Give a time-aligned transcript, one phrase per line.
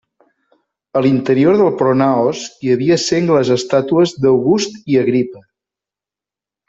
[1.01, 5.45] A l'interior del pronaos hi havia sengles estàtues d'August i Agripa.